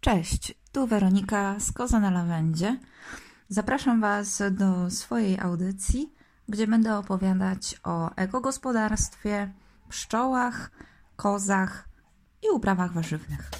Cześć, 0.00 0.54
tu 0.72 0.86
Weronika 0.86 1.56
z 1.58 1.72
Koza 1.72 2.00
na 2.00 2.10
Lawendzie. 2.10 2.78
Zapraszam 3.48 4.00
Was 4.00 4.42
do 4.50 4.90
swojej 4.90 5.40
audycji, 5.40 6.14
gdzie 6.48 6.66
będę 6.66 6.96
opowiadać 6.96 7.80
o 7.84 8.14
ekogospodarstwie, 8.16 9.52
pszczołach, 9.88 10.70
kozach 11.16 11.88
i 12.42 12.50
uprawach 12.50 12.92
warzywnych. 12.92 13.50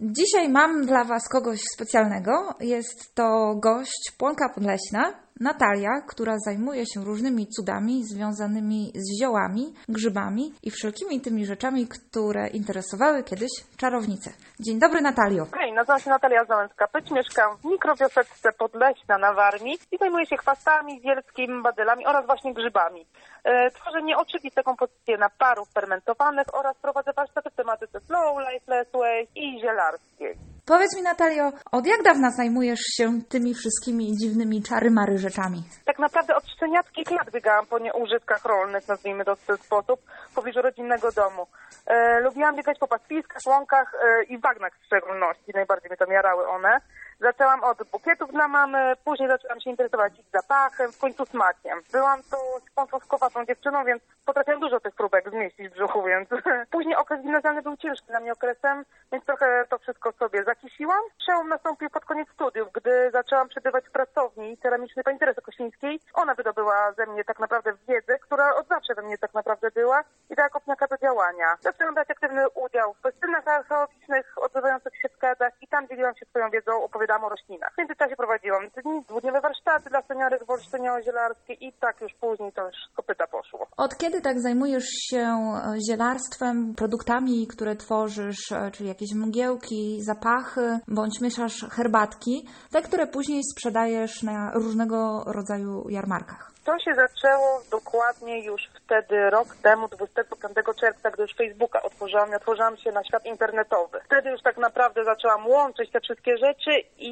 Dzisiaj 0.00 0.48
mam 0.48 0.86
dla 0.86 1.04
Was 1.04 1.28
kogoś 1.28 1.60
specjalnego. 1.74 2.54
Jest 2.60 3.14
to 3.14 3.54
gość 3.54 4.12
Płonka 4.18 4.48
Podleśna, 4.48 5.25
Natalia, 5.40 6.00
która 6.08 6.38
zajmuje 6.38 6.86
się 6.86 7.00
różnymi 7.04 7.46
cudami 7.46 8.04
związanymi 8.04 8.92
z 8.94 9.20
ziołami, 9.20 9.74
grzybami 9.88 10.52
i 10.62 10.70
wszelkimi 10.70 11.20
tymi 11.20 11.46
rzeczami, 11.46 11.86
które 11.86 12.48
interesowały 12.48 13.24
kiedyś 13.24 13.50
czarownice. 13.76 14.30
Dzień 14.60 14.78
dobry 14.78 15.00
Natalio. 15.00 15.46
Hej, 15.60 15.72
nazywam 15.72 16.00
się 16.00 16.10
Natalia 16.10 16.44
Załęcka-Pyć, 16.44 17.10
mieszkam 17.14 17.56
w 17.56 17.64
mikrowioseczce 17.64 18.52
Podleśna 18.58 19.18
na 19.18 19.34
Warmii 19.34 19.78
i 19.92 19.98
zajmuję 19.98 20.26
się 20.26 20.36
chwastami, 20.36 21.00
zielskim, 21.02 21.62
badylami 21.62 22.06
oraz 22.06 22.26
właśnie 22.26 22.54
grzybami. 22.54 23.06
E, 23.46 23.70
tworzę 23.70 24.02
nieoczywiste 24.02 24.62
kompozycje 24.62 25.18
naparów 25.18 25.68
fermentowanych 25.74 26.46
oraz 26.54 26.76
prowadzę 26.76 27.12
warsztaty 27.16 27.50
w 27.50 27.54
tematyce 27.54 28.00
slow 28.00 28.38
life, 28.38 28.64
less 28.66 28.88
waste 28.92 29.40
i 29.40 29.60
zielarskiej. 29.60 30.36
Powiedz 30.66 30.96
mi 30.96 31.02
Natalio, 31.02 31.52
od 31.72 31.86
jak 31.86 32.02
dawna 32.02 32.30
zajmujesz 32.30 32.80
się 32.96 33.20
tymi 33.28 33.54
wszystkimi 33.54 34.16
dziwnymi 34.20 34.62
czary-mary 34.62 35.18
rzeczami? 35.18 35.62
Tak 35.84 35.98
naprawdę 35.98 36.36
od 36.36 36.48
szczeniackich 36.48 37.10
lat 37.10 37.30
biegałam 37.30 37.66
po 37.66 37.78
nieużytkach 37.78 38.44
rolnych, 38.44 38.88
nazwijmy 38.88 39.24
to 39.24 39.36
w 39.36 39.46
ten 39.46 39.56
sposób, 39.56 40.00
w 40.30 40.34
pobliżu 40.34 40.62
rodzinnego 40.62 41.12
domu. 41.12 41.46
E, 41.86 42.20
lubiłam 42.20 42.56
biegać 42.56 42.78
po 42.78 42.88
pastwiskach, 42.88 43.42
łąkach 43.46 43.94
e, 43.94 44.24
i 44.24 44.38
bagnach 44.38 44.72
w 44.80 44.86
szczególności, 44.86 45.52
najbardziej 45.54 45.90
mnie 45.90 45.96
to 45.96 46.06
miarały 46.06 46.48
one. 46.48 46.80
Zaczęłam 47.20 47.64
od 47.64 47.90
bukietów 47.92 48.32
dla 48.32 48.48
mamy, 48.48 48.96
później 49.04 49.28
zaczęłam 49.28 49.60
się 49.60 49.70
interesować 49.70 50.18
ich 50.18 50.26
zapachem, 50.32 50.92
w 50.92 50.98
końcu 50.98 51.26
smakiem. 51.26 51.82
Byłam 51.92 52.22
tu 52.22 52.36
sponsorskowatą 52.70 53.46
dziewczyną, 53.46 53.84
więc 53.84 54.02
potrafiłam 54.24 54.60
dużo 54.60 54.80
tych 54.80 54.94
próbek 54.94 55.30
zmieścić 55.30 55.68
w 55.68 55.72
brzuchu, 55.72 56.02
więc 56.02 56.28
później 56.74 56.96
okres 56.96 57.22
gimnazjalny 57.22 57.62
był 57.62 57.76
ciężki 57.76 58.06
dla 58.06 58.20
mnie 58.20 58.32
okresem, 58.32 58.84
więc 59.12 59.24
trochę 59.24 59.64
to 59.68 59.78
wszystko 59.78 60.12
sobie 60.12 60.44
zakisiłam. 60.44 61.00
Przełom 61.18 61.48
nastąpił 61.48 61.90
pod 61.90 62.04
koniec 62.04 62.28
studiów, 62.28 62.68
gdy 62.72 63.10
zaczęłam 63.10 63.48
przebywać 63.48 63.84
w 63.88 63.90
pracowni 63.90 64.58
ceramicznej 64.58 65.04
pani 65.04 65.18
Teresy 65.18 65.42
Kościńskiej. 65.42 66.00
Ona 66.14 66.34
wydobyła 66.34 66.92
ze 66.92 67.06
mnie 67.06 67.24
tak 67.24 67.38
naprawdę 67.38 67.72
wiedzę, 67.88 68.18
która 68.18 68.54
od 68.54 68.68
zawsze 68.68 68.94
we 68.94 69.02
mnie 69.02 69.18
tak 69.18 69.34
naprawdę 69.34 69.70
była 69.70 70.04
i 70.30 70.34
dała 70.34 70.48
kopniaka 70.48 70.86
do 70.86 70.98
działania. 70.98 71.56
Zaczęłam 71.60 71.94
brać 71.94 72.10
aktywny 72.10 72.48
udział 72.48 72.94
w 72.94 73.00
festynach 73.00 73.48
archeologicznych 73.48 74.34
odzywających 74.36 74.96
się 74.96 75.08
w 75.08 75.12
składach 75.12 75.52
i 75.55 75.55
tam 75.76 75.88
dzieliłam 75.88 76.16
się 76.16 76.26
swoją 76.26 76.50
wiedzą, 76.50 76.84
opowiadałam 76.84 77.24
o 77.24 77.28
roślinach. 77.28 77.74
W 77.74 77.78
międzyczasie 77.78 78.16
prowadziłam 78.16 78.68
dni, 78.68 79.02
dwudniowe 79.08 79.40
warsztaty 79.40 79.90
dla 79.90 80.02
seniorek 80.02 80.44
w 80.44 80.50
Olsztynio-Zielarskie 80.50 81.52
i 81.60 81.72
tak 81.72 82.00
już 82.00 82.14
później 82.14 82.52
to 82.52 82.66
już 82.66 82.76
kopyta 82.94 83.26
poszło. 83.26 83.45
Od 83.76 83.96
kiedy 83.96 84.20
tak 84.20 84.40
zajmujesz 84.40 84.84
się 85.10 85.18
e, 85.18 85.74
zielarstwem, 85.88 86.74
produktami, 86.74 87.46
które 87.46 87.76
tworzysz, 87.76 88.52
e, 88.52 88.70
czyli 88.70 88.88
jakieś 88.88 89.14
mgiełki, 89.14 89.98
zapachy, 90.02 90.78
bądź 90.88 91.20
mieszasz 91.20 91.64
herbatki, 91.70 92.48
te, 92.70 92.82
które 92.82 93.06
później 93.06 93.40
sprzedajesz 93.44 94.22
na 94.22 94.52
różnego 94.54 95.24
rodzaju 95.26 95.88
jarmarkach? 95.88 96.56
To 96.66 96.78
się 96.78 96.94
zaczęło 96.94 97.60
dokładnie 97.70 98.44
już 98.44 98.62
wtedy, 98.84 99.30
rok 99.30 99.56
temu, 99.62 99.88
25 99.88 100.54
czerwca, 100.80 101.10
gdy 101.10 101.22
już 101.22 101.34
Facebooka 101.34 101.82
otworzyłam, 101.82 102.34
otworzyłam 102.34 102.76
się 102.76 102.90
na 102.92 103.04
świat 103.04 103.26
internetowy. 103.26 104.00
Wtedy 104.04 104.30
już 104.30 104.42
tak 104.42 104.56
naprawdę 104.58 105.04
zaczęłam 105.04 105.46
łączyć 105.46 105.90
te 105.92 106.00
wszystkie 106.00 106.36
rzeczy 106.38 106.70
i 106.98 107.10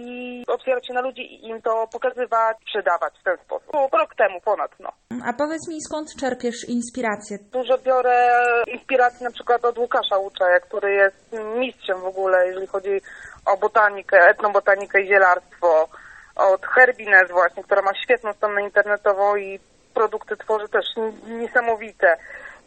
otwierać 0.49 0.87
się 0.87 0.95
na 0.95 1.01
ludzi 1.01 1.23
i 1.23 1.49
im 1.49 1.63
to 1.63 1.89
pokazywać, 1.93 2.57
sprzedawać 2.63 3.15
w 3.21 3.25
ten 3.25 3.37
sposób. 3.45 3.69
Rok 3.93 4.15
temu 4.15 4.41
ponad, 4.41 4.71
no. 4.81 4.91
A 5.29 5.33
powiedz 5.33 5.69
mi, 5.69 5.83
skąd 5.83 6.09
czerpiesz 6.21 6.54
inspirację? 6.69 7.39
Dużo 7.53 7.79
biorę 7.79 8.29
inspiracji 8.67 9.25
na 9.25 9.31
przykład 9.31 9.65
od 9.65 9.79
Łukasza 9.79 10.19
Łuczaja, 10.19 10.61
który 10.61 10.95
jest 10.95 11.33
mistrzem 11.59 12.01
w 12.01 12.05
ogóle, 12.05 12.47
jeżeli 12.47 12.67
chodzi 12.67 13.01
o 13.47 13.57
botanikę, 13.57 14.17
etnobotanikę 14.29 15.03
i 15.03 15.09
zielarstwo 15.09 15.89
od 16.37 16.67
Herbines 16.67 17.31
właśnie, 17.31 17.65
która 17.65 17.83
ma 17.83 17.95
świetną 18.05 18.33
stronę 18.33 18.63
internetową 18.63 19.37
i 19.37 19.61
produkty 19.95 20.37
tworzy 20.37 20.69
też 20.69 20.87
niesamowite. 21.27 22.17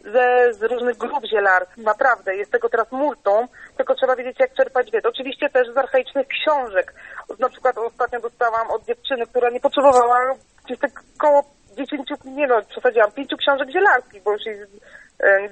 Ze, 0.04 0.52
z 0.52 0.62
różnych 0.62 0.96
grup 0.96 1.24
zielarskich, 1.26 1.84
naprawdę, 1.84 2.36
jest 2.36 2.52
tego 2.52 2.68
teraz 2.68 2.92
multum, 2.92 3.48
tylko 3.76 3.94
trzeba 3.94 4.16
wiedzieć 4.16 4.40
jak 4.40 4.54
czerpać 4.54 4.90
wiedzę. 4.90 5.08
Oczywiście 5.08 5.50
też 5.50 5.68
z 5.74 5.76
archaicznych 5.76 6.26
książek. 6.28 6.94
Na 7.38 7.48
przykład 7.48 7.78
ostatnio 7.78 8.20
dostałam 8.20 8.70
od 8.70 8.84
dziewczyny, 8.84 9.26
która 9.26 9.50
nie 9.50 9.60
potrzebowała 9.60 10.34
gdzieś 10.64 10.78
tak 10.78 10.90
koło 11.18 11.42
10, 11.86 12.08
nie 12.24 12.46
no, 12.46 12.62
przesadziłam, 12.62 13.12
pięciu 13.12 13.36
książek 13.36 13.70
zielarskich, 13.70 14.22
bo 14.22 14.32
już 14.32 14.46
jej 14.46 14.58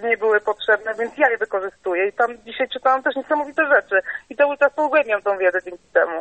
nie 0.02 0.16
były 0.16 0.40
potrzebne, 0.40 0.94
więc 0.94 1.18
ja 1.18 1.30
je 1.30 1.38
wykorzystuję. 1.38 2.08
I 2.08 2.12
tam 2.12 2.38
dzisiaj 2.44 2.68
czytałam 2.68 3.02
też 3.02 3.16
niesamowite 3.16 3.66
rzeczy. 3.66 4.00
I 4.30 4.36
cały 4.36 4.56
czas 4.56 4.72
pogłębiam 4.72 5.22
tą 5.22 5.38
wiedzę 5.38 5.58
dzięki 5.64 5.84
temu. 5.92 6.20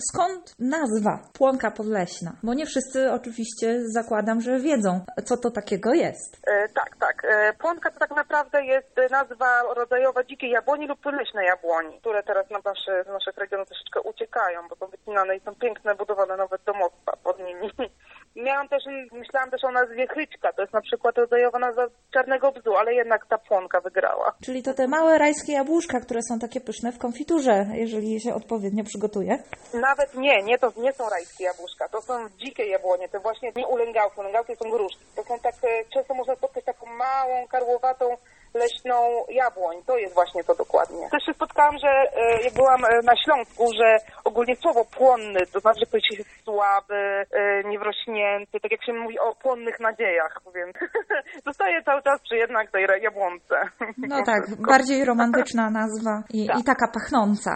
Skąd 0.00 0.54
nazwa 0.58 1.18
Płonka 1.38 1.70
Podleśna? 1.70 2.32
Bo 2.42 2.54
nie 2.54 2.66
wszyscy 2.66 3.12
oczywiście 3.12 3.80
zakładam, 3.82 4.40
że 4.40 4.60
wiedzą, 4.60 5.04
co 5.24 5.36
to 5.36 5.50
takiego 5.50 5.94
jest. 5.94 6.40
E, 6.46 6.68
tak, 6.68 6.96
tak. 7.00 7.22
E, 7.24 7.52
płonka 7.52 7.90
to 7.90 7.98
tak 7.98 8.10
naprawdę 8.10 8.64
jest 8.64 8.96
nazwa 9.10 9.62
rodzajowa 9.76 10.24
dzikiej 10.24 10.50
jabłoni 10.50 10.86
lub 10.86 11.04
leśnej 11.06 11.46
jabłoni, 11.46 12.00
które 12.00 12.22
teraz 12.22 12.50
na 12.50 12.58
nasze, 12.64 13.04
z 13.04 13.08
naszych 13.08 13.36
regionów 13.36 13.68
troszeczkę 13.68 14.00
uciekają, 14.00 14.68
bo 14.68 14.76
są 14.76 14.86
wycinane 14.86 15.36
i 15.36 15.40
są 15.40 15.54
piękne, 15.54 15.94
budowane 15.94 16.36
nowe 16.36 16.56
domostwa 16.66 17.12
pod 17.24 17.38
nimi. 17.38 17.70
Miałam 18.44 18.68
też, 18.68 18.82
myślałam 19.12 19.50
też 19.50 19.64
o 19.64 19.70
nazwie 19.70 20.06
Chryczka, 20.06 20.52
to 20.52 20.62
jest 20.62 20.74
na 20.74 20.80
przykład 20.80 21.18
rodzajowa 21.18 21.58
nazwa 21.58 21.86
czarnego 22.14 22.52
bzu, 22.52 22.76
ale 22.76 22.94
jednak 22.94 23.26
ta 23.26 23.38
płonka 23.38 23.80
wygrała. 23.80 24.32
Czyli 24.44 24.62
to 24.62 24.74
te 24.74 24.88
małe 24.88 25.18
rajskie 25.18 25.52
jabłuszka, 25.52 26.00
które 26.00 26.20
są 26.22 26.38
takie 26.38 26.60
pyszne 26.60 26.92
w 26.92 26.98
konfiturze, 26.98 27.66
jeżeli 27.72 28.10
je 28.10 28.20
się 28.20 28.34
odpowiednio 28.34 28.84
przygotuje? 28.84 29.38
Nawet 29.74 30.14
nie, 30.14 30.42
nie, 30.42 30.58
to 30.58 30.72
nie 30.76 30.92
są 30.92 31.08
rajskie 31.10 31.44
jabłuszka, 31.44 31.88
to 31.88 32.02
są 32.02 32.14
dzikie 32.38 32.66
jabłonie, 32.66 33.08
to 33.08 33.20
właśnie 33.20 33.52
nie 33.56 33.66
ulęgałki, 33.66 34.20
ulęgałki 34.20 34.56
są 34.56 34.70
gruszki. 34.70 35.04
To 35.16 35.22
są 35.24 35.38
tak, 35.38 35.54
często 35.94 36.14
można 36.14 36.34
spotkać 36.34 36.64
taką 36.64 36.86
małą, 36.86 37.48
karłowatą, 37.48 38.16
leśną 38.62 38.96
jabłoń. 39.28 39.76
To 39.86 39.98
jest 39.98 40.14
właśnie 40.14 40.44
to 40.44 40.54
dokładnie. 40.54 41.10
Też 41.10 41.24
się 41.26 41.34
spotkałam, 41.34 41.76
że 41.78 41.88
e, 41.88 42.42
jak 42.44 42.54
byłam 42.54 42.84
e, 42.84 42.88
na 43.10 43.16
Śląsku, 43.24 43.64
że 43.78 43.88
ogólnie 44.24 44.56
słowo 44.56 44.84
płonny, 44.84 45.40
to 45.52 45.60
znaczy, 45.60 45.80
że 45.80 45.86
ktoś 45.86 46.02
jest 46.18 46.44
słaby, 46.44 46.94
e, 46.94 47.64
niewrośnięty, 47.70 48.60
tak 48.62 48.72
jak 48.72 48.84
się 48.84 48.92
mówi 48.92 49.18
o 49.18 49.34
płonnych 49.34 49.80
nadziejach, 49.80 50.40
więc 50.54 50.76
zostaje 51.48 51.82
cały 51.82 52.02
czas 52.02 52.22
przy 52.22 52.36
jednak 52.36 52.70
tej 52.70 52.86
jabłonce. 53.02 53.56
No 53.98 54.22
tak, 54.26 54.42
bardziej 54.68 55.04
romantyczna 55.04 55.70
nazwa 55.70 56.22
i, 56.30 56.46
tak. 56.46 56.58
i 56.60 56.64
taka 56.64 56.86
pachnąca 56.94 57.50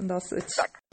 dosyć. 0.00 0.44
Tak. 0.56 0.83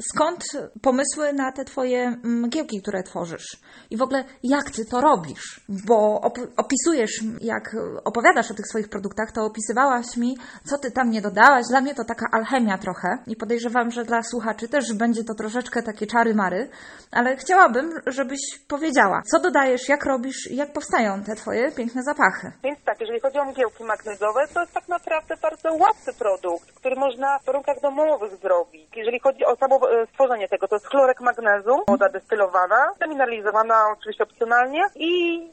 Skąd 0.00 0.44
pomysły 0.82 1.32
na 1.32 1.52
te 1.52 1.64
twoje 1.64 2.16
mgiełki, 2.22 2.82
które 2.82 3.02
tworzysz? 3.02 3.56
I 3.90 3.96
w 3.96 4.02
ogóle 4.02 4.24
jak 4.42 4.70
ty 4.70 4.84
to 4.84 5.00
robisz? 5.00 5.60
Bo 5.68 6.20
op 6.20 6.38
opisujesz, 6.56 7.20
jak 7.40 7.76
opowiadasz 8.04 8.50
o 8.50 8.54
tych 8.54 8.66
swoich 8.66 8.88
produktach, 8.88 9.32
to 9.32 9.44
opisywałaś 9.44 10.16
mi, 10.16 10.36
co 10.64 10.78
ty 10.78 10.90
tam 10.90 11.10
nie 11.10 11.20
dodałaś. 11.20 11.64
Dla 11.70 11.80
mnie 11.80 11.94
to 11.94 12.04
taka 12.04 12.26
alchemia 12.32 12.78
trochę 12.78 13.08
i 13.26 13.36
podejrzewam, 13.36 13.90
że 13.90 14.04
dla 14.04 14.22
słuchaczy 14.22 14.68
też 14.68 14.92
będzie 14.94 15.24
to 15.24 15.34
troszeczkę 15.34 15.82
takie 15.82 16.06
czary-mary, 16.06 16.68
ale 17.12 17.36
chciałabym, 17.36 17.90
żebyś 18.06 18.40
powiedziała, 18.68 19.22
co 19.30 19.40
dodajesz, 19.40 19.88
jak 19.88 20.04
robisz 20.04 20.50
i 20.50 20.56
jak 20.56 20.72
powstają 20.72 21.22
te 21.24 21.34
twoje 21.36 21.72
piękne 21.72 22.02
zapachy. 22.02 22.52
Więc 22.64 22.78
tak, 22.84 23.00
jeżeli 23.00 23.20
chodzi 23.20 23.38
o 23.38 23.44
mgiełki 23.44 23.84
magnezowe, 23.84 24.40
to 24.54 24.60
jest 24.60 24.74
tak 24.74 24.88
naprawdę 24.88 25.34
bardzo 25.42 25.68
łatwy 25.74 26.12
produkt, 26.18 26.72
który 26.72 26.96
można 26.96 27.38
w 27.38 27.44
warunkach 27.44 27.80
domowych 27.82 28.36
zrobić. 28.36 28.88
jeżeli 28.96 29.20
chodzi 29.20 29.44
o 29.44 29.56
samo 29.56 29.76
e, 29.76 29.89
stworzenie 30.12 30.48
tego, 30.48 30.68
to 30.68 30.74
jest 30.76 30.86
chlorek 30.86 31.20
magnezu, 31.20 31.74
woda 31.88 32.08
destylowana, 32.08 32.80
demineralizowana 33.00 33.74
oczywiście 33.98 34.24
opcjonalnie 34.24 34.82
i 34.96 35.10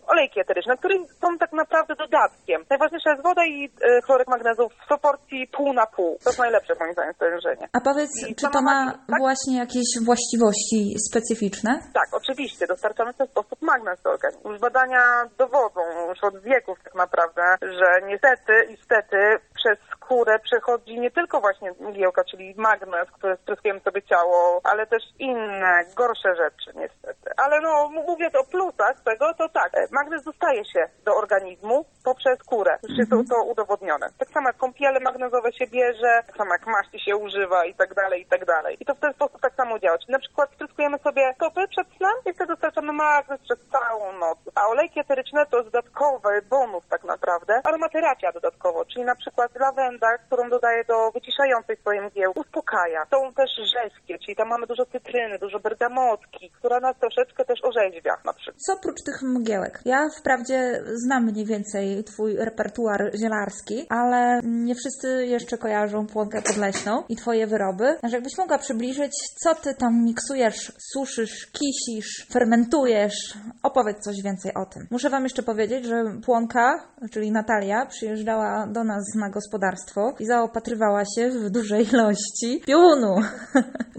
olejki 0.07 0.39
eteryczne, 0.39 0.77
które 0.77 0.95
są 1.21 1.27
tak 1.37 1.53
naprawdę 1.53 1.95
dodatkiem. 1.95 2.65
Najważniejsza 2.69 3.09
jest 3.11 3.23
woda 3.23 3.45
i 3.45 3.65
e, 3.65 4.01
chlorek 4.05 4.27
magnezu 4.27 4.69
w 4.69 4.87
proporcji 4.87 5.47
pół 5.47 5.73
na 5.73 5.85
pół. 5.95 6.17
To 6.23 6.29
jest 6.29 6.39
najlepsze 6.39 6.73
moim 6.79 6.93
zdaniem 6.93 7.13
stężenie. 7.13 7.65
A 7.73 7.79
powiedz, 7.89 8.11
I 8.29 8.35
czy 8.35 8.47
to 8.49 8.61
ma 8.61 8.77
tak? 8.91 9.19
właśnie 9.19 9.57
jakieś 9.57 9.87
właściwości 10.05 10.79
specyficzne? 11.09 11.71
Tak, 11.93 12.09
oczywiście, 12.21 12.67
dostarczamy 12.67 13.13
w 13.13 13.17
ten 13.17 13.27
sposób 13.27 13.61
magnez 13.61 14.01
do 14.01 14.09
organizmu. 14.09 14.51
Już 14.51 14.59
badania 14.59 15.03
dowodzą 15.37 15.81
już 16.09 16.23
od 16.23 16.35
wieków 16.43 16.77
tak 16.83 16.95
naprawdę, 16.95 17.41
że 17.61 17.87
niestety, 18.07 18.53
istety 18.75 19.17
przez 19.59 19.77
skórę 19.95 20.33
przechodzi 20.39 20.99
nie 20.99 21.11
tylko 21.11 21.35
właśnie 21.45 21.69
mgiełka, 21.79 22.21
czyli 22.31 22.45
magnez, 22.57 23.05
który 23.17 23.33
spryskujemy 23.43 23.79
sobie 23.79 24.01
ciało, 24.01 24.26
ale 24.63 24.87
też 24.87 25.03
inne, 25.19 25.85
gorsze 25.95 26.35
rzeczy 26.35 26.71
niestety. 26.75 27.29
Ale 27.37 27.61
no, 27.61 27.89
mówię 27.89 28.29
o 28.39 28.43
plusach 28.43 29.03
tego, 29.03 29.33
to 29.33 29.49
tak, 29.49 29.69
e, 29.73 29.87
magnez 29.91 30.23
dostaje 30.23 30.65
się 30.65 30.89
do 31.05 31.15
organizmu 31.15 31.85
poprzez 32.03 32.39
skórę. 32.39 32.77
Już 32.89 32.97
jest 32.97 33.11
to, 33.11 33.23
to 33.29 33.43
udowodnione. 33.43 34.07
Tak 34.17 34.29
samo 34.29 34.49
jak 34.49 34.57
kąpiele 34.57 34.99
magnezowe 34.99 35.53
się 35.53 35.67
bierze, 35.67 36.23
tak 36.27 36.37
samo 36.37 36.51
jak 36.51 36.67
maści 36.67 36.99
się 36.99 37.15
używa 37.15 37.65
i 37.65 37.73
tak 37.73 37.93
dalej, 37.93 38.21
i 38.21 38.25
tak 38.25 38.45
dalej. 38.45 38.77
I 38.79 38.85
to 38.85 38.95
w 38.95 38.99
ten 38.99 39.13
sposób 39.13 39.41
tak 39.41 39.55
samo 39.55 39.79
działa. 39.79 39.97
Czyli 39.97 40.11
na 40.11 40.19
przykład 40.19 40.51
spryskujemy 40.53 40.97
sobie 40.97 41.33
stopy 41.35 41.67
przed 41.67 41.87
snem 41.97 42.15
i 42.25 42.33
wtedy 42.33 42.47
dostarczamy 42.47 42.93
magnez 42.93 43.41
przez 43.41 43.59
całą 43.71 44.13
noc. 44.13 44.37
A 44.55 44.67
olejki 44.67 44.99
eteryczne 44.99 45.45
to 45.45 45.57
jest 45.57 45.69
dodatkowy 45.69 46.41
bonus 46.49 46.83
tak 46.89 47.03
naprawdę. 47.03 47.61
Aromaterapia 47.63 48.31
dodatkowo, 48.31 48.85
czyli 48.85 49.05
na 49.05 49.15
przykład 49.15 49.55
lawenda, 49.55 50.17
którą 50.17 50.49
dodaję 50.49 50.83
do 50.85 51.11
wyciszającej 51.11 51.77
swoje 51.77 52.01
mgieł, 52.01 52.31
uspokaja. 52.35 53.05
Są 53.11 53.33
też 53.33 53.51
rzeźkie, 53.55 54.16
czyli 54.19 54.35
tam 54.35 54.47
mamy 54.47 54.67
dużo 54.67 54.85
cytryny, 54.85 55.39
dużo 55.39 55.59
bergamotki, 55.59 56.51
która 56.57 56.79
nas 56.79 56.95
troszeczkę 56.99 57.45
też 57.45 57.59
orzeźwia 57.63 58.13
na 58.25 58.33
przykład. 58.33 58.61
Co 58.61 58.73
oprócz 58.73 59.03
tych 59.05 59.21
mgiełek? 59.21 59.81
Ja 59.85 59.99
wprawdzie 60.19 60.83
znam 60.93 61.23
mniej 61.25 61.45
więcej 61.45 62.03
Twój 62.03 62.35
repertuar 62.37 63.11
zielarski, 63.21 63.85
ale 63.89 64.39
nie 64.43 64.75
wszyscy 64.75 65.25
jeszcze 65.25 65.57
kojarzą 65.57 66.07
płonkę 66.07 66.41
podleśną 66.41 67.03
i 67.09 67.15
Twoje 67.15 67.47
wyroby. 67.47 67.97
Także 68.01 68.17
jakbyś 68.17 68.37
mogła 68.37 68.57
przybliżyć, 68.57 69.11
co 69.43 69.55
Ty 69.55 69.75
tam 69.75 70.03
miksujesz, 70.03 70.71
suszysz, 70.93 71.47
kisisz, 71.51 72.27
fermentujesz. 72.33 73.33
Opowiedz 73.63 73.99
coś 74.03 74.15
więcej 74.23 74.51
o 74.53 74.65
tym. 74.65 74.87
Muszę 74.91 75.09
Wam 75.09 75.23
jeszcze 75.23 75.43
powiedzieć, 75.43 75.85
że 75.85 76.03
płonka, 76.25 76.73
czyli 77.11 77.31
Natalia, 77.31 77.85
przyjeżdżała 77.85 78.67
do 78.67 78.83
nas 78.83 79.03
na 79.15 79.29
gospodarstwo 79.29 80.13
i 80.19 80.25
zaopatrywała 80.25 81.03
się 81.15 81.29
w 81.29 81.49
dużej 81.49 81.87
ilości 81.93 82.61
pionu. 82.65 83.15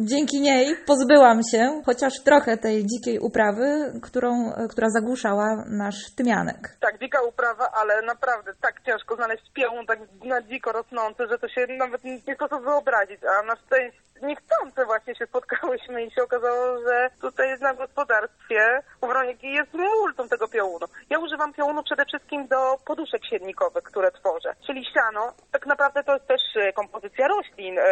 Dzięki 0.09 0.41
niej 0.41 0.77
pozbyłam 0.87 1.41
się 1.53 1.83
chociaż 1.87 2.13
trochę 2.25 2.57
tej 2.57 2.87
dzikiej 2.87 3.19
uprawy, 3.19 3.93
którą, 4.03 4.53
która 4.71 4.89
zagłuszała 4.91 5.65
nasz 5.67 6.15
tymianek. 6.17 6.77
Tak, 6.81 6.99
dzika 6.99 7.23
uprawa, 7.23 7.71
ale 7.81 8.03
naprawdę 8.03 8.53
tak 8.61 8.75
ciężko 8.87 9.17
znaleźć 9.17 9.53
piełun 9.55 9.87
tak 9.87 9.99
na 10.25 10.43
dziko 10.43 10.73
rosnący, 10.73 11.23
że 11.31 11.39
to 11.39 11.49
się 11.49 11.67
nawet 11.79 12.05
nie 12.05 12.19
nie 12.29 12.35
sposób 12.35 12.65
wyobrazić, 12.65 13.21
a 13.25 13.43
na 13.47 13.57
szczęście 13.57 14.18
niechcący 14.23 14.85
właśnie 14.87 15.15
się 15.15 15.27
spotkałyśmy 15.27 16.05
i 16.05 16.11
się 16.11 16.23
okazało, 16.23 16.79
że 16.79 17.11
tutaj 17.21 17.59
na 17.61 17.75
gospodarstwie 17.75 18.83
u 19.01 19.07
Weroniki 19.07 19.53
jest 19.53 19.75
multum 19.75 20.29
tego 20.29 20.49
piołunu. 20.49 20.87
Ja 21.11 21.19
używam 21.19 21.53
piołunu 21.53 21.83
przede 21.83 22.05
wszystkim 22.05 22.47
do 22.47 22.77
poduszek 22.87 23.27
siednikowych, 23.31 23.85
które 23.85 24.11
tworzę, 24.11 24.55
czyli 24.67 24.87
siano. 24.95 25.33
Tak 25.53 25.67
naprawdę 25.67 26.05
to 26.05 26.15
jest 26.15 26.27
też 26.27 26.43
e, 26.57 26.73
kompozycja 26.73 27.29
roślin 27.29 27.79
e, 27.79 27.83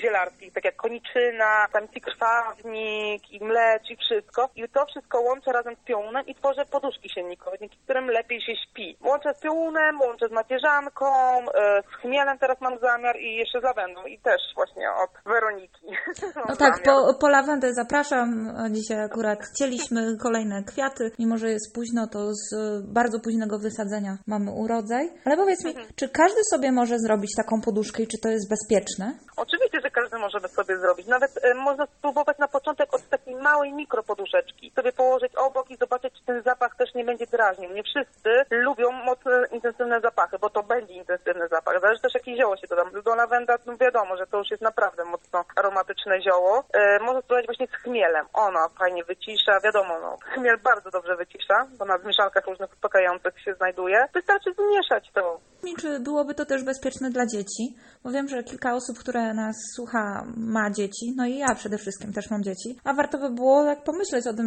zielarskich, 0.00 0.52
tak 0.52 0.64
jak 0.64 0.76
koniczyna, 0.76 1.66
tam 1.72 1.88
krwawnik 2.00 3.30
i 3.30 3.44
mlecz 3.44 3.90
i 3.90 3.96
wszystko. 3.96 4.48
I 4.56 4.68
to 4.68 4.86
wszystko 4.86 5.20
łączę 5.20 5.52
razem 5.52 5.76
z 5.76 5.84
piołunem 5.84 6.26
i 6.26 6.34
tworzę 6.34 6.64
poduszki 6.66 7.10
siennikowe, 7.10 7.58
dzięki 7.58 7.78
którym 7.84 8.10
lepiej 8.10 8.40
się 8.42 8.52
śpi. 8.56 8.96
Łączę 9.00 9.34
z 9.34 9.40
piołunem, 9.40 10.00
łączę 10.00 10.28
z 10.28 10.32
macierzanką, 10.32 11.06
e, 11.54 11.82
z 11.82 11.94
chmielem 12.00 12.38
teraz 12.38 12.60
mam 12.60 12.78
zamiar 12.78 13.16
i 13.16 13.36
jeszcze 13.36 13.60
z 13.60 13.62
lawendą 13.62 14.06
i 14.06 14.18
też 14.18 14.42
właśnie 14.54 14.90
od 14.92 15.10
Weroniki. 15.24 15.75
Mam 16.36 16.44
No 16.48 16.56
tak, 16.56 16.82
po, 16.82 17.14
po 17.20 17.28
lawendę 17.28 17.74
zapraszam. 17.74 18.52
Dzisiaj 18.70 19.04
akurat 19.04 19.38
cieliśmy 19.58 20.16
kolejne 20.22 20.64
kwiaty. 20.64 21.10
Mimo, 21.18 21.38
że 21.38 21.50
jest 21.50 21.74
późno, 21.74 22.06
to 22.06 22.34
z 22.34 22.54
bardzo 22.86 23.20
późnego 23.20 23.58
wysadzenia 23.58 24.18
mamy 24.26 24.50
urodzaj. 24.50 25.10
Ale 25.24 25.36
powiedz 25.36 25.64
mi, 25.64 25.74
czy 25.96 26.08
każdy 26.08 26.40
sobie 26.50 26.72
może 26.72 26.98
zrobić 26.98 27.30
taką 27.36 27.60
poduszkę 27.60 28.02
i 28.02 28.06
czy 28.06 28.18
to 28.18 28.28
jest 28.28 28.50
bezpieczne? 28.50 29.18
Oczywiście, 29.36 29.78
że 29.84 29.90
każdy 29.90 30.18
może 30.18 30.48
sobie 30.48 30.78
zrobić. 30.78 31.06
Nawet 31.06 31.30
e, 31.42 31.54
można 31.54 31.86
spróbować 31.86 32.38
na 32.38 32.48
początek 32.48 32.94
od 32.94 33.05
takiej 33.26 33.42
małej 33.42 33.72
mikropoduszeczki. 33.72 34.72
Sobie 34.76 34.92
położyć 34.92 35.32
obok 35.36 35.70
i 35.70 35.76
zobaczyć, 35.76 36.14
czy 36.14 36.24
ten 36.24 36.42
zapach 36.42 36.76
też 36.76 36.94
nie 36.94 37.04
będzie 37.04 37.26
drażnił. 37.26 37.70
Nie 37.72 37.82
wszyscy 37.82 38.30
lubią 38.50 38.92
mocne, 38.92 39.32
intensywne 39.52 40.00
zapachy, 40.00 40.38
bo 40.38 40.50
to 40.50 40.62
będzie 40.62 40.94
intensywny 40.94 41.48
zapach. 41.48 41.80
Zależy 41.80 42.00
też, 42.00 42.14
jakie 42.14 42.36
zioło 42.36 42.56
się 42.56 42.66
dodam. 42.66 43.02
Do 43.02 43.14
lawenda 43.14 43.56
no 43.66 43.76
wiadomo, 43.76 44.16
że 44.16 44.26
to 44.26 44.38
już 44.38 44.50
jest 44.50 44.62
naprawdę 44.62 45.04
mocno 45.04 45.44
aromatyczne 45.56 46.22
zioło. 46.22 46.64
E, 46.72 46.98
można 46.98 47.20
spróbować 47.20 47.46
właśnie 47.46 47.66
z 47.66 47.82
chmielem. 47.82 48.26
Ona 48.32 48.68
fajnie 48.78 49.04
wycisza. 49.04 49.60
Wiadomo, 49.64 49.94
no, 50.00 50.16
chmiel 50.34 50.58
bardzo 50.64 50.90
dobrze 50.90 51.16
wycisza, 51.16 51.66
bo 51.78 51.84
na 51.84 51.98
mieszankach 51.98 52.46
różnych 52.46 52.72
uspokajających 52.72 53.42
się 53.44 53.54
znajduje. 53.54 54.08
Wystarczy 54.14 54.50
zmieszać 54.54 55.10
to. 55.14 55.40
Czy 55.80 56.00
byłoby 56.00 56.34
to 56.34 56.44
też 56.44 56.64
bezpieczne 56.64 57.10
dla 57.10 57.26
dzieci? 57.26 57.76
Bo 58.04 58.10
wiem, 58.10 58.28
że 58.28 58.42
kilka 58.42 58.74
osób, 58.74 58.98
które 58.98 59.34
nas 59.34 59.56
słucha, 59.74 60.26
ma 60.36 60.70
dzieci. 60.70 61.14
No 61.16 61.26
i 61.26 61.38
ja 61.38 61.54
przede 61.54 61.78
wszystkim 61.78 62.12
też 62.12 62.30
mam 62.30 62.42
dzieci. 62.42 62.78
A 62.84 62.94
warto 62.94 63.15
by 63.18 63.30
było 63.30 63.64
tak 63.64 63.84
pomyśleć 63.84 64.26
o 64.26 64.34
tym, 64.34 64.46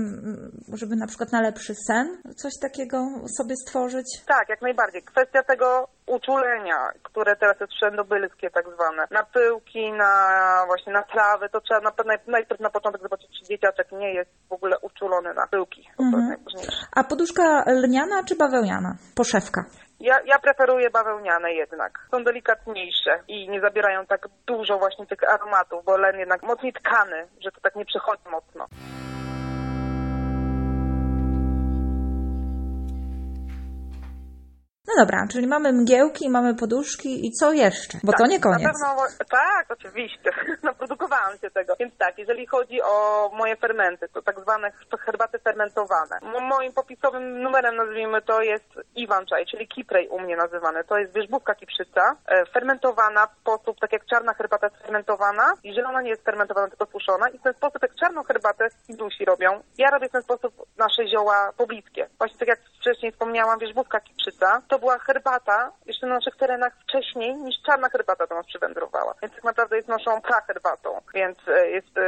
żeby 0.73 0.95
na 0.95 1.07
przykład 1.07 1.31
na 1.31 1.41
lepszy 1.41 1.73
sen 1.87 2.07
coś 2.35 2.53
takiego 2.61 2.97
sobie 3.37 3.55
stworzyć. 3.55 4.07
Tak, 4.27 4.49
jak 4.49 4.61
najbardziej. 4.61 5.01
Kwestia 5.03 5.43
tego 5.43 5.87
uczulenia, 6.07 6.77
które 7.03 7.35
teraz 7.35 7.59
jest 7.59 7.73
wszędobylskie 7.73 8.49
tak 8.49 8.65
zwane, 8.75 9.07
na 9.11 9.23
pyłki, 9.23 9.91
na 9.91 10.11
właśnie 10.67 10.93
na 10.93 11.03
trawy, 11.03 11.49
to 11.49 11.61
trzeba 11.61 11.81
na, 11.81 11.91
naj, 12.05 12.17
najpierw 12.27 12.59
na 12.61 12.69
początek 12.69 13.01
zobaczyć, 13.01 13.29
czy 13.39 13.45
dzieciaczek 13.45 13.91
nie 13.91 14.13
jest 14.13 14.31
w 14.49 14.53
ogóle 14.53 14.75
uczulony 14.79 15.33
na 15.33 15.47
pyłki. 15.47 15.89
Najważniejsze. 15.99 16.85
A 16.95 17.03
poduszka 17.03 17.63
lniana 17.67 18.23
czy 18.23 18.35
bawełniana? 18.35 18.95
Poszewka. 19.15 19.65
Ja, 19.99 20.21
ja 20.25 20.39
preferuję 20.39 20.89
bawełniane 20.89 21.53
jednak. 21.53 22.07
Są 22.11 22.23
delikatniejsze 22.23 23.23
i 23.27 23.49
nie 23.49 23.61
zabierają 23.61 24.05
tak 24.05 24.27
dużo 24.45 24.77
właśnie 24.77 25.05
tych 25.05 25.23
aromatów, 25.33 25.85
bo 25.85 25.97
len 25.97 26.19
jednak 26.19 26.43
mocniej 26.43 26.73
tkany, 26.73 27.27
że 27.39 27.51
to 27.51 27.61
tak 27.61 27.75
nie 27.75 27.85
przychodzi 27.85 28.23
mocno. 28.31 28.67
No 34.89 35.03
dobra, 35.03 35.27
czyli 35.31 35.47
mamy 35.47 35.73
mgiełki, 35.73 36.29
mamy 36.29 36.55
poduszki 36.55 37.27
i 37.27 37.31
co 37.31 37.53
jeszcze? 37.53 37.97
Bo 38.03 38.13
to 38.13 38.25
nie 38.25 38.39
koniec. 38.39 38.67
Pewno, 38.71 39.03
tak, 39.31 39.65
oczywiście. 39.69 40.29
Naprodukowałam 40.63 41.37
się 41.37 41.51
tego. 41.51 41.73
Więc 41.79 41.97
tak, 41.97 42.17
jeżeli 42.17 42.47
chodzi 42.47 42.81
o 42.81 43.29
moje 43.33 43.55
fermenty, 43.55 44.07
to 44.13 44.21
tak 44.21 44.39
zwane 44.39 44.71
herbaty 44.99 45.39
fermentowane. 45.39 46.19
Mo- 46.21 46.39
Moim 46.39 46.73
popisowym 46.73 47.41
numerem, 47.41 47.75
nazwijmy 47.75 48.21
to, 48.21 48.41
jest 48.41 48.65
Iwan 48.95 49.25
Czaj, 49.25 49.45
czyli 49.45 49.67
Kiprej 49.67 50.07
u 50.07 50.19
mnie 50.19 50.35
nazywany. 50.37 50.83
To 50.83 50.97
jest 50.97 51.13
wierzbówka 51.13 51.55
kiprzyca, 51.55 52.15
e, 52.27 52.45
fermentowana 52.45 53.27
w 53.27 53.39
sposób, 53.39 53.79
tak 53.79 53.93
jak 53.93 54.05
czarna 54.05 54.33
herbata 54.33 54.67
jest 54.67 54.81
fermentowana 54.81 55.53
i 55.63 55.73
zielona 55.73 56.01
nie 56.01 56.09
jest 56.09 56.25
fermentowana, 56.25 56.67
tylko 56.67 56.85
suszona. 56.85 57.29
I 57.29 57.39
w 57.39 57.41
ten 57.41 57.53
sposób, 57.53 57.81
jak 57.81 57.95
czarną 57.95 58.23
herbatę 58.23 58.67
Hindusi 58.87 59.25
robią, 59.25 59.61
ja 59.77 59.89
robię 59.89 60.09
w 60.09 60.11
ten 60.11 60.21
sposób 60.21 60.53
nasze 60.77 61.07
zioła 61.07 61.51
pobliskie. 61.57 62.07
Właśnie 62.17 62.37
tak 62.39 62.47
jak 62.47 62.59
wcześniej 62.79 63.11
wspomniałam, 63.11 63.59
wierzbówka 63.59 63.99
kiprzyca, 63.99 64.61
to 64.67 64.78
była 64.79 64.99
herbata 64.99 65.71
jeszcze 65.85 66.07
na 66.07 66.15
naszych 66.15 66.35
terenach 66.35 66.73
wcześniej 66.83 67.35
niż 67.35 67.55
czarna 67.65 67.89
herbata 67.89 68.27
do 68.27 68.35
nas 68.35 68.45
przywędrowała. 68.45 69.13
Więc 69.21 69.35
tak 69.35 69.43
naprawdę 69.43 69.75
jest 69.75 69.87
naszą 69.87 70.21
praherbatą. 70.21 71.01
Więc 71.13 71.37
e, 71.47 71.69
jest 71.69 71.97
e, 71.97 72.01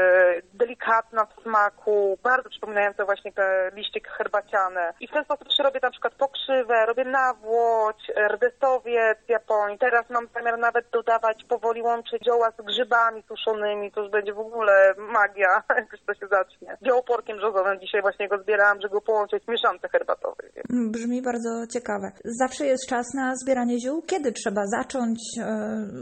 delikatna 0.54 1.26
w 1.26 1.42
smaku, 1.44 2.18
bardzo 2.24 2.50
przypominająca 2.50 3.06
właśnie 3.06 3.32
te 3.32 3.72
liście 3.74 4.00
herbaciane. 4.18 4.94
I 5.00 5.08
w 5.08 5.12
ten 5.12 5.24
sposób 5.24 5.48
też 5.48 5.60
robię 5.60 5.80
na 5.84 5.92
przykład 5.92 6.14
pokrzywę, 6.14 6.86
robię 6.86 7.06
nawłoć, 7.06 8.12
rdesowiec 8.32 9.18
z 9.26 9.30
Japonii. 9.30 9.80
Teraz 9.80 10.10
mam 10.10 10.28
zamiar 10.34 10.60
nawet 10.60 10.90
dodawać, 10.90 11.44
powoli 11.50 11.82
łączyć 11.82 12.26
zioła 12.26 12.52
z 12.52 12.66
grzybami 12.66 13.24
suszonymi. 13.28 13.92
To 13.92 14.02
już 14.02 14.12
będzie 14.12 14.34
w 14.34 14.40
ogóle 14.40 14.94
magia, 14.98 15.64
jak 15.78 15.92
już 15.92 16.02
to 16.02 16.14
się 16.14 16.28
zacznie. 16.28 16.78
Białoporkiem 16.84 17.38
brzozowym 17.38 17.80
dzisiaj 17.80 18.02
właśnie 18.02 18.28
go 18.28 18.38
zbierałam, 18.38 18.82
żeby 18.82 18.94
go 18.94 19.02
połączyć 19.02 19.44
w 19.46 19.48
mieszance 19.48 19.90
herbatowej. 19.90 20.50
Brzmi 20.70 21.22
bardzo 21.22 21.68
ciekawe. 21.68 22.12
Zawsze 22.26 22.61
jest 22.66 22.88
czas 22.90 23.14
na 23.14 23.36
zbieranie 23.36 23.80
ziół. 23.80 24.02
Kiedy 24.02 24.32
trzeba 24.32 24.62
zacząć 24.66 25.20
e, 25.40 25.46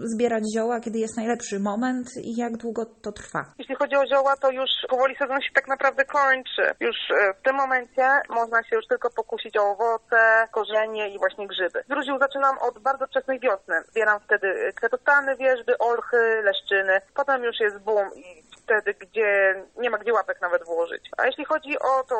zbierać 0.03 0.43
zioła? 0.55 0.79
Kiedy 0.79 0.99
jest 0.99 1.17
najlepszy 1.17 1.59
moment 1.59 2.07
i 2.23 2.35
jak 2.35 2.57
długo 2.57 2.85
to 2.85 3.11
trwa? 3.11 3.45
Jeśli 3.59 3.75
chodzi 3.75 3.95
o 3.95 4.07
zioła, 4.07 4.35
to 4.41 4.51
już 4.51 4.69
powoli 4.89 5.15
sezon 5.15 5.41
się 5.41 5.51
tak 5.53 5.67
naprawdę 5.67 6.05
kończy. 6.05 6.63
Już 6.79 6.97
e, 7.11 7.33
w 7.33 7.41
tym 7.41 7.55
momencie 7.55 8.07
można 8.29 8.63
się 8.63 8.75
już 8.75 8.87
tylko 8.87 9.09
pokusić 9.09 9.57
o 9.57 9.71
owoce, 9.71 10.47
korzenie 10.51 11.09
i 11.13 11.19
właśnie 11.19 11.47
grzyby. 11.47 11.83
Z 11.89 12.19
zaczynam 12.19 12.57
od 12.57 12.79
bardzo 12.79 13.07
wczesnej 13.07 13.39
wiosny. 13.39 13.75
Zbieram 13.91 14.19
wtedy 14.19 14.73
kwiatostany, 14.75 15.35
wierzby, 15.37 15.77
olchy, 15.77 16.41
leszczyny. 16.43 17.01
Potem 17.15 17.43
już 17.43 17.59
jest 17.59 17.77
boom 17.79 18.09
i 18.15 18.48
wtedy, 18.69 18.99
gdzie 18.99 19.55
nie 19.81 19.89
ma 19.89 19.97
gdzie 19.97 20.13
łapek 20.13 20.41
nawet 20.41 20.65
włożyć. 20.65 21.09
A 21.17 21.25
jeśli 21.25 21.45
chodzi 21.45 21.79
o 21.79 22.03
to, 22.03 22.15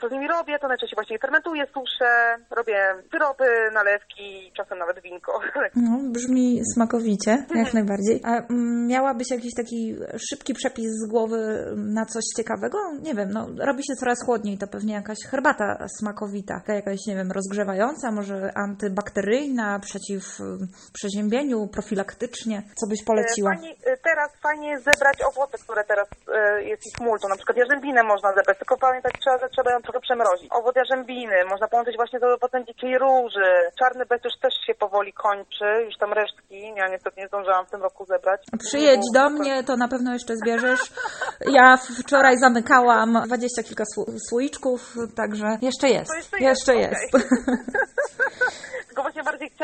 co 0.00 0.08
z 0.08 0.12
nimi 0.12 0.28
robię, 0.28 0.58
to 0.58 0.68
najczęściej 0.68 0.96
właśnie 0.96 1.18
fermentuję, 1.18 1.66
suszę, 1.66 2.36
robię 2.50 2.94
syropy, 3.12 3.44
nalewki, 3.72 4.52
czasem 4.56 4.78
nawet 4.78 5.02
winko. 5.02 5.32
No, 5.76 5.98
brzmi 6.12 6.60
smakowicie, 6.74 7.46
jak 7.54 7.74
najbardziej. 7.74 8.20
A 8.24 8.30
mm, 8.30 8.86
miałabyś 8.86 9.30
jakiś 9.30 9.54
taki 9.56 9.96
szybki 10.30 10.54
przepis 10.54 10.86
z 10.86 11.10
głowy 11.10 11.36
na 11.76 12.06
coś 12.06 12.24
ciekawego? 12.36 12.78
Nie 13.02 13.14
wiem, 13.14 13.28
no 13.32 13.46
robi 13.58 13.82
się 13.84 13.94
coraz 14.00 14.24
chłodniej, 14.26 14.58
to 14.58 14.66
pewnie 14.66 14.94
jakaś 14.94 15.18
herbata 15.30 15.86
smakowita, 15.98 16.54
taka 16.60 16.74
jakaś, 16.74 17.06
nie 17.06 17.16
wiem, 17.16 17.32
rozgrzewająca, 17.32 18.12
może 18.12 18.52
antybakteryjna, 18.54 19.78
przeciw 19.78 20.40
y, 20.40 20.44
przeziębieniu, 20.92 21.68
profilaktycznie. 21.68 22.62
Co 22.80 22.86
byś 22.86 23.04
poleciła? 23.04 23.50
Fajnie, 23.54 23.74
e, 23.86 23.96
teraz 23.96 24.30
fajnie 24.42 24.78
zebrać 24.78 25.18
owoce, 25.30 25.58
które 25.58 25.83
teraz 25.84 26.08
e, 26.34 26.62
jest 26.70 26.82
ich 26.90 26.98
multum. 27.06 27.28
Na 27.30 27.36
przykład 27.36 27.56
jarzębinę 27.58 28.02
można 28.02 28.28
zebrać, 28.38 28.58
tylko 28.58 28.76
pamiętać 28.76 29.12
trzeba, 29.22 29.38
że 29.38 29.48
trzeba 29.48 29.70
ją 29.72 29.78
trochę 29.82 30.00
przemrozić. 30.00 30.48
Owoc 30.58 30.76
jarzębiny 30.76 31.36
można 31.52 31.68
połączyć 31.68 31.96
właśnie 31.96 32.18
z 32.20 32.22
owocem 32.22 32.66
dzikiej 32.66 32.98
róży. 32.98 33.50
Czarny 33.80 34.06
bez 34.06 34.20
już 34.24 34.34
też 34.42 34.54
się 34.66 34.74
powoli 34.74 35.12
kończy, 35.12 35.68
już 35.86 35.96
tam 36.02 36.12
resztki. 36.12 36.58
Ja 36.76 36.86
niestety 36.88 37.20
nie 37.20 37.28
zdążyłam 37.28 37.66
w 37.66 37.70
tym 37.70 37.82
roku 37.82 38.04
zebrać. 38.04 38.40
Przyjedź 38.68 39.04
do 39.14 39.30
mnie, 39.30 39.64
to 39.64 39.76
na 39.76 39.88
pewno 39.88 40.12
jeszcze 40.12 40.36
zbierzesz. 40.36 40.80
Ja 41.58 41.76
wczoraj 42.00 42.34
zamykałam 42.38 43.22
dwadzieścia 43.26 43.62
kilka 43.62 43.84
słoiczków, 44.28 44.80
także 45.16 45.48
jeszcze 45.62 45.88
jest. 45.88 46.10
Jeszcze 46.16 46.38
Jeszcze 46.40 46.74
jest, 46.74 47.14
jest. 47.14 47.28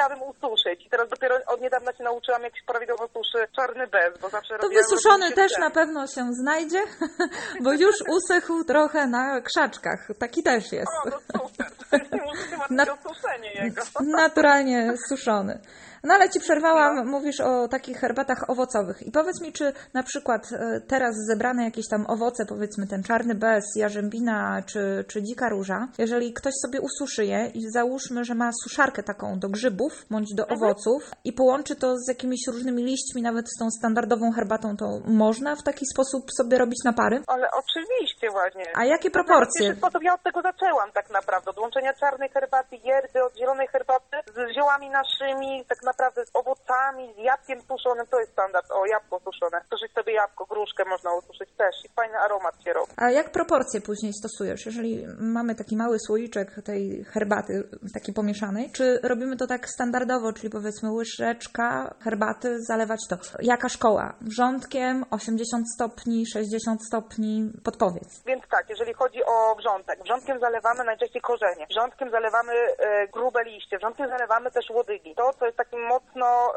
Chciałabym 0.01 0.29
ususzyć. 0.29 0.87
I 0.87 0.91
teraz 0.91 1.09
dopiero 1.09 1.37
od 1.47 1.61
niedawna 1.61 1.93
się 1.93 2.05
nauczyłam, 2.05 2.43
jak 2.43 2.57
się 2.57 2.63
prawidłowo 2.67 3.09
suszy 3.09 3.47
czarny 3.57 3.87
bez, 3.87 4.19
bo 4.21 4.29
zawsze 4.29 4.59
To 4.59 4.69
wysuszony 4.69 5.33
też 5.33 5.53
na 5.59 5.71
pewno 5.71 6.07
się 6.07 6.33
znajdzie, 6.33 6.83
bo 7.65 7.73
już 7.73 7.95
usechł 8.09 8.65
trochę 8.65 9.07
na 9.07 9.41
krzaczkach. 9.41 10.09
Taki 10.19 10.43
też 10.43 10.73
jest. 10.73 10.93
O, 11.07 11.11
no 11.11 11.49
super. 11.49 11.71
Nie 12.13 12.23
muszę 12.29 12.49
się 12.51 12.57
martwić 12.57 12.77
Na- 12.77 12.93
o 12.93 13.15
suszenie 13.15 13.53
jego. 13.53 13.83
Naturalnie 14.01 14.95
suszony. 15.09 15.61
No 16.05 16.15
ale 16.15 16.31
ci 16.31 16.41
przerwałam, 16.41 17.07
mówisz 17.09 17.41
o 17.41 17.69
takich 17.69 17.97
herbatach 17.99 18.51
owocowych. 18.51 19.03
I 19.03 19.11
powiedz 19.13 19.41
mi, 19.43 19.53
czy 19.53 19.73
na 19.95 20.03
przykład 20.03 20.53
e, 20.53 20.81
teraz 20.81 21.15
zebrane 21.29 21.65
jakieś 21.65 21.89
tam 21.89 22.07
owoce, 22.09 22.47
powiedzmy 22.47 22.87
ten 22.87 23.03
czarny 23.03 23.35
bez, 23.35 23.65
jarzębina 23.77 24.63
czy, 24.67 25.05
czy 25.09 25.23
dzika 25.23 25.49
róża, 25.49 25.89
jeżeli 25.99 26.33
ktoś 26.33 26.53
sobie 26.63 26.81
ususzy 26.81 27.25
je 27.25 27.51
i 27.55 27.61
załóżmy, 27.71 28.25
że 28.25 28.35
ma 28.35 28.51
suszarkę 28.63 29.03
taką 29.03 29.39
do 29.39 29.49
grzybów 29.49 30.07
bądź 30.11 30.35
do 30.35 30.47
owoców 30.47 31.11
i 31.25 31.33
połączy 31.33 31.77
to 31.77 31.97
z 31.97 32.09
jakimiś 32.09 32.41
różnymi 32.49 32.85
liśćmi, 32.85 33.23
nawet 33.23 33.47
z 33.49 33.59
tą 33.59 33.71
standardową 33.71 34.33
herbatą, 34.33 34.77
to 34.77 34.87
można 35.05 35.57
w 35.57 35.63
taki 35.63 35.87
sposób 35.87 36.23
sobie 36.39 36.59
robić 36.59 36.79
napary? 36.85 37.23
Ale 37.27 37.49
oczywiście 37.63 38.31
właśnie. 38.31 38.65
A 38.75 38.85
jakie 38.85 39.11
To 39.11 39.19
jest 39.19 39.29
proporcje? 39.29 39.61
pierwszy 39.67 39.79
sposób, 39.81 40.03
ja 40.03 40.15
od 40.15 40.23
tego 40.23 40.43
zaczęłam 40.43 40.93
tak 40.93 41.11
naprawdę. 41.11 41.51
Od 41.51 41.59
łączenia 41.59 41.93
czarnej 41.95 42.29
herbaty, 42.29 42.77
yerby, 42.85 43.25
od 43.25 43.37
zielonej 43.39 43.69
herbaty 43.69 44.17
z 44.37 44.55
ziołami 44.55 44.91
naszymi, 44.91 45.65
tak 45.69 45.79
naprawdę 45.83 45.90
z 46.27 46.37
owocami, 46.37 47.15
z 47.15 47.19
jabłkiem 47.19 47.61
suszonym, 47.61 48.07
to 48.11 48.21
jest 48.21 48.33
standard. 48.33 48.67
O, 48.71 48.87
jabłko 48.87 49.21
suszone. 49.25 49.61
Suszyć 49.71 49.93
sobie 49.93 50.13
jabłko, 50.13 50.47
gruszkę 50.47 50.85
można 50.85 51.15
ususzyć 51.15 51.51
też 51.57 51.75
i 51.85 51.89
fajny 51.89 52.19
aromat 52.19 52.55
się 52.65 52.73
robi. 52.73 52.93
A 52.97 53.11
jak 53.11 53.31
proporcje 53.33 53.81
później 53.81 54.13
stosujesz? 54.13 54.67
Jeżeli 54.67 55.07
mamy 55.37 55.55
taki 55.55 55.77
mały 55.77 55.99
słoiczek 55.99 56.49
tej 56.65 57.05
herbaty, 57.05 57.53
takiej 57.95 58.15
pomieszanej, 58.15 58.71
czy 58.77 59.01
robimy 59.03 59.37
to 59.37 59.47
tak 59.47 59.69
standardowo, 59.69 60.33
czyli 60.33 60.51
powiedzmy 60.51 60.93
łyżeczka 60.93 61.95
herbaty, 62.05 62.49
zalewać 62.61 63.01
to? 63.11 63.17
Jaka 63.43 63.69
szkoła? 63.69 64.15
Wrzątkiem, 64.21 65.05
80 65.11 65.65
stopni, 65.75 66.27
60 66.27 66.87
stopni? 66.87 67.53
Podpowiedz. 67.65 68.25
Więc 68.27 68.43
tak, 68.51 68.65
jeżeli 68.69 68.95
chodzi 68.95 69.25
o 69.25 69.55
wrzątek, 69.55 70.03
wrzątkiem 70.05 70.41
zalewamy 70.41 70.85
najczęściej 70.85 71.23
korzenie, 71.23 71.67
wrzątkiem 71.71 72.11
zalewamy 72.11 72.53
e, 72.53 73.09
grube 73.09 73.45
liście, 73.45 73.79
wrzątkiem 73.79 74.09
zalewamy 74.09 74.51
też 74.51 74.71
łodygi. 74.71 75.15
To, 75.15 75.33
co 75.39 75.47
jest 75.47 75.59
takim 75.59 75.80
mocno 75.89 76.53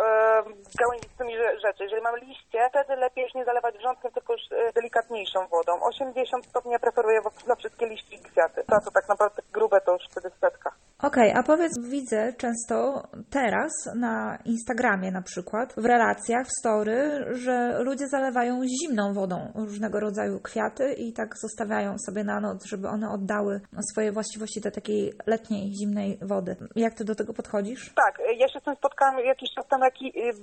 rzeczy. 1.66 1.84
Jeżeli 1.84 2.02
mamy 2.02 2.18
liście, 2.20 2.60
wtedy 2.70 2.96
lepiej 3.06 3.24
już 3.24 3.34
nie 3.34 3.46
zalewać 3.46 3.74
wrzątkiem, 3.78 4.12
tylko 4.12 4.34
już 4.34 4.42
e, 4.52 4.74
delikatniejszą 4.74 5.40
wodą. 5.56 5.72
80 5.82 6.46
stopni 6.46 6.72
ja 6.72 6.80
preferuję 6.80 7.20
na 7.48 7.56
wszystkie 7.56 7.86
liście 7.88 8.16
i 8.16 8.20
kwiaty. 8.20 8.64
To, 8.70 8.76
co 8.86 8.92
tak 8.92 9.10
naprawdę 9.10 9.42
grube, 9.54 9.82
to 9.86 9.92
już 9.94 10.04
wtedy 10.12 10.30
setka. 10.42 10.70
Okej, 11.04 11.34
a 11.40 11.44
powiedz, 11.44 11.74
widzę 11.90 12.34
często 12.34 13.04
teraz 13.30 13.72
na 13.96 14.38
Instagramie 14.46 15.12
na 15.12 15.22
przykład, 15.22 15.74
w 15.78 15.86
relacjach, 15.86 16.48
w 16.48 16.60
story, 16.60 17.26
że 17.32 17.78
ludzie 17.80 18.08
zalewają 18.08 18.62
zimną 18.82 19.14
wodą 19.14 19.52
różnego 19.56 20.00
rodzaju 20.00 20.40
kwiaty 20.40 20.94
i 20.94 21.14
tak 21.14 21.38
zostawiają 21.38 21.96
sobie 22.06 22.24
na 22.24 22.40
noc, 22.40 22.66
żeby 22.66 22.88
one 22.88 23.10
oddały 23.10 23.62
swoje 23.92 24.12
właściwości 24.12 24.62
do 24.62 24.72
takiej 24.72 25.14
letniej, 25.28 25.72
zimnej 25.82 26.20
wody. 26.22 26.56
Jak 26.76 26.94
ty 26.94 27.04
do 27.06 27.16
tego 27.16 27.34
podchodzisz? 27.34 27.94
Tak, 27.96 28.20
e, 28.20 28.34
ja 28.34 28.48
się 28.48 28.60
z 28.60 28.64
tym 28.64 28.76
spotkałam 28.76 29.20
jakiś 29.20 29.50
czas 29.56 29.68
temu, 29.68 29.84
jak 29.84 30.02
i- 30.02 30.20
y, 30.30 30.34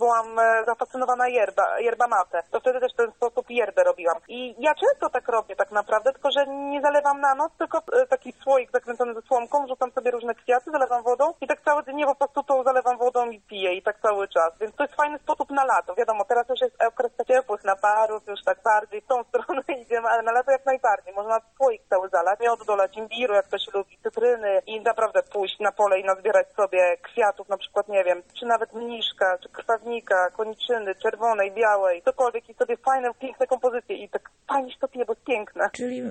e, 1.10 1.20
zafascynowana 1.20 1.28
yerba, 1.28 1.80
yerba 1.80 2.06
mate. 2.06 2.42
To 2.50 2.60
wtedy 2.60 2.80
też 2.80 2.92
w 2.92 2.96
ten 2.96 3.12
sposób 3.12 3.50
yerbę 3.50 3.84
robiłam. 3.84 4.16
I 4.28 4.54
ja 4.58 4.74
często 4.74 5.10
tak 5.10 5.28
robię 5.28 5.56
tak 5.56 5.70
naprawdę, 5.70 6.12
tylko 6.12 6.30
że 6.30 6.46
nie 6.46 6.80
zalewam 6.80 7.20
na 7.20 7.34
noc, 7.34 7.52
tylko 7.58 7.78
e, 7.92 8.06
taki 8.06 8.32
słoik 8.32 8.70
zakręcony 8.72 9.14
ze 9.14 9.22
słomką, 9.22 9.66
rzucam 9.68 9.92
sobie 9.92 10.10
różne 10.10 10.34
kwiaty, 10.34 10.70
zalewam 10.70 11.02
wodą 11.02 11.34
i 11.40 11.46
tak 11.46 11.60
całe 11.60 11.82
dnie 11.82 12.06
po 12.06 12.14
prostu 12.14 12.42
to 12.42 12.62
zalewam 12.62 12.98
wodą 12.98 13.30
i 13.30 13.40
piję 13.40 13.74
i 13.74 13.82
tak 13.82 14.00
cały 14.02 14.28
czas. 14.28 14.58
Więc 14.60 14.76
to 14.76 14.84
jest 14.84 14.94
fajny 14.94 15.18
sposób 15.18 15.50
na 15.50 15.64
lato. 15.64 15.94
Wiadomo, 15.94 16.24
teraz 16.24 16.48
już 16.48 16.60
jest 16.60 16.82
okres 16.82 17.12
ciepłych 17.28 17.64
naparów, 17.64 18.26
już 18.26 18.44
tak 18.44 18.62
bardziej 18.62 19.00
w 19.00 19.06
tą 19.06 19.24
stronę 19.28 19.62
idziemy, 19.82 20.08
ale 20.08 20.22
na 20.22 20.32
lato 20.32 20.50
jak 20.50 20.66
najbardziej. 20.66 21.14
Można 21.14 21.40
słoik 21.56 21.82
cały 21.90 22.08
zalać, 22.08 22.40
miodu 22.40 22.64
dolać, 22.64 22.96
imbiru, 22.96 23.34
jak 23.34 23.46
ktoś 23.46 23.74
lubi, 23.74 23.98
cytryny 24.02 24.62
i 24.66 24.80
naprawdę 24.80 25.22
pójść 25.22 25.60
na 25.60 25.72
pole 25.72 26.00
i 26.00 26.04
nazbierać 26.04 26.46
sobie 26.56 26.96
kwiatów, 26.96 27.48
na 27.48 27.56
przykład, 27.56 27.88
nie 27.88 28.04
wiem, 28.04 28.22
czy 28.38 28.46
nawet 28.46 28.72
mniszka, 28.72 29.38
czy 29.38 29.48
krwawnika, 29.48 30.30
koniczyny, 30.30 30.94
czerwonej, 31.02 31.52
białej, 31.52 32.02
cokolwiek 32.02 32.48
i 32.50 32.54
sobie 32.54 32.76
fajne, 32.76 33.08
piękne 33.20 33.46
kompozycje 33.46 33.96
i 33.96 34.08
tak 34.08 34.30
fajnie 34.48 34.72
się 34.72 34.78
to 34.80 34.88
pije, 34.88 35.04
bo 35.04 35.12
jest 35.12 35.24
piękne. 35.24 35.70
Czyli 35.76 36.02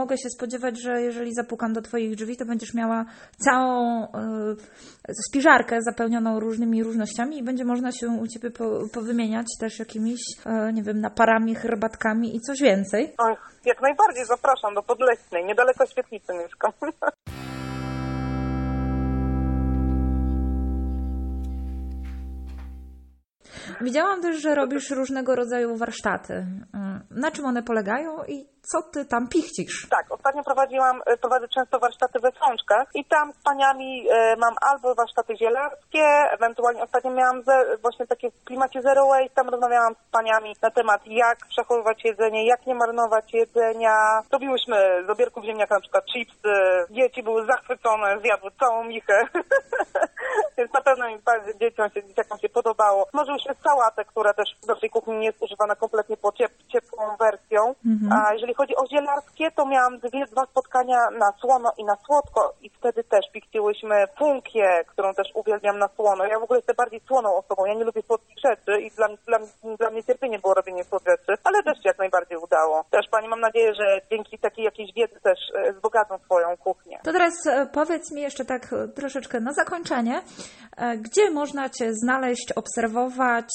mogę 0.00 0.18
się 0.18 0.28
spodziewać, 0.28 0.82
że 0.82 1.02
jeżeli 1.02 1.34
zapukam 1.34 1.72
do 1.72 1.82
Twoich 1.82 2.16
drzwi, 2.16 2.36
to 2.36 2.44
będziesz 2.44 2.74
miała 2.74 3.04
całą 3.44 4.04
y, 4.04 4.08
spiżarkę 5.28 5.82
zapełnioną 5.82 6.40
różnymi 6.40 6.84
różnościami 6.84 7.38
i 7.38 7.42
będzie 7.42 7.64
można 7.64 7.92
się 7.92 8.06
u 8.08 8.26
Ciebie 8.26 8.50
po, 8.50 8.64
powymieniać 8.94 9.46
też 9.60 9.78
jakimiś, 9.78 10.20
y, 10.46 10.72
nie 10.72 10.82
wiem, 10.82 11.00
naparami, 11.00 11.54
herbatkami 11.54 12.36
i 12.36 12.40
coś 12.40 12.60
więcej. 12.60 13.14
Oj, 13.18 13.34
jak 13.64 13.80
najbardziej 13.82 14.24
zapraszam 14.24 14.74
do 14.74 14.82
Podleśnej, 14.82 15.44
niedaleko 15.44 15.86
Świetlicy 15.86 16.32
mieszkam. 16.34 16.72
Widziałam 23.80 24.22
też, 24.22 24.42
że 24.42 24.54
robisz 24.54 24.90
różnego 24.90 25.34
rodzaju 25.34 25.76
warsztaty. 25.76 26.34
Y, 26.34 26.44
Na 27.10 27.30
czym 27.30 27.44
one 27.44 27.62
polegają 27.62 28.24
i 28.28 28.46
co 28.70 28.82
Ty 28.82 29.04
tam 29.04 29.28
pichcisz? 29.28 29.86
Tak, 29.90 30.06
ostatnio 30.10 30.42
prowadziłam, 30.44 31.00
e, 31.06 31.16
prowadzę 31.16 31.48
często 31.48 31.78
warsztaty 31.78 32.20
we 32.20 32.32
Frączkach 32.32 32.88
i 32.94 33.04
tam 33.04 33.32
z 33.32 33.42
paniami 33.42 34.08
e, 34.10 34.36
mam 34.36 34.54
albo 34.70 34.94
warsztaty 34.94 35.36
zielarskie, 35.36 36.04
ewentualnie 36.30 36.82
ostatnio 36.82 37.10
miałam 37.10 37.42
ze, 37.42 37.76
właśnie 37.82 38.06
takie 38.06 38.30
w 38.30 38.44
klimacie 38.44 38.82
zero 38.82 39.06
waste, 39.06 39.34
tam 39.34 39.48
rozmawiałam 39.48 39.94
z 39.94 40.10
paniami 40.10 40.56
na 40.62 40.70
temat 40.70 41.00
jak 41.06 41.38
przechowywać 41.48 42.04
jedzenie, 42.04 42.46
jak 42.46 42.66
nie 42.66 42.74
marnować 42.74 43.34
jedzenia. 43.34 44.22
Robiłyśmy 44.32 45.04
z 45.06 45.10
obierków 45.10 45.44
ziemniaka 45.44 45.74
na 45.74 45.80
przykład 45.80 46.04
chipsy, 46.04 46.54
dzieci 46.90 47.22
były 47.22 47.46
zachwycone, 47.46 48.20
zjadły 48.20 48.50
całą 48.60 48.84
michę. 48.84 49.24
Więc 50.58 50.72
na 50.72 50.80
pewno 50.80 51.08
im 51.08 51.18
dzieciom 51.60 51.90
się, 51.90 52.02
dzieciakom 52.04 52.38
się 52.38 52.48
podobało. 52.48 53.06
Złożyłyśmy 53.14 53.54
sałatę, 53.64 54.04
która 54.04 54.32
też 54.34 54.48
w 54.62 54.66
naszej 54.66 54.90
kuchni 54.90 55.18
nie 55.18 55.26
jest 55.26 55.42
używana 55.42 55.76
kompletnie 55.76 56.16
po 56.16 56.32
ciep, 56.32 56.52
ciepłą 56.80 57.16
wersją. 57.20 57.74
A 58.10 58.32
jeżeli 58.32 58.54
chodzi 58.54 58.76
o 58.76 58.86
zielarskie, 58.86 59.50
to 59.50 59.66
miałam 59.66 59.98
dwie, 59.98 60.26
dwa 60.26 60.46
spotkania 60.46 61.10
na 61.10 61.32
słono 61.40 61.72
i 61.78 61.84
na 61.84 61.96
słodko 62.06 62.54
i 62.62 62.70
wtedy 62.70 63.04
też 63.04 63.24
pikciłyśmy 63.32 64.04
funkię, 64.18 64.84
którą 64.86 65.14
też 65.14 65.28
uwielbiam 65.34 65.78
na 65.78 65.88
słono. 65.96 66.24
Ja 66.24 66.40
w 66.40 66.42
ogóle 66.42 66.58
jestem 66.58 66.76
bardziej 66.76 67.00
słoną 67.08 67.36
osobą, 67.36 67.66
ja 67.66 67.74
nie 67.74 67.84
lubię 67.84 68.02
słodkich 68.02 68.36
rzeczy 68.48 68.80
i 68.80 68.90
dla, 68.90 69.08
dla, 69.26 69.38
dla 69.78 69.90
mnie 69.90 70.04
cierpienie 70.04 70.38
było 70.38 70.54
robienie 70.54 70.84
słodkich 70.84 71.12
rzeczy, 71.12 71.42
ale 71.44 71.62
też 71.62 71.76
się 71.76 71.88
jak 71.88 71.98
najbardziej 71.98 72.38
udało. 72.38 72.84
Też 72.90 73.08
Pani 73.10 73.28
mam 73.28 73.40
nadzieję, 73.40 73.74
że 73.74 74.00
dzięki 74.10 74.38
takiej 74.38 74.64
jakiejś 74.64 74.94
wiedzy 74.94 75.20
też 75.22 75.38
e, 75.54 75.72
wzbogacą 75.72 76.18
swoją 76.18 76.56
kuchnię. 76.56 76.98
To 77.04 77.12
teraz 77.12 77.46
e, 77.46 77.66
powiedz 77.72 78.12
mi 78.12 78.22
jeszcze 78.22 78.44
tak 78.44 78.72
e, 78.72 78.88
troszeczkę 78.88 79.40
na 79.40 79.52
zakończenie, 79.52 80.22
gdzie 80.98 81.30
można 81.30 81.68
Cię 81.68 81.94
znaleźć, 81.94 82.52
obserwować, 82.56 83.48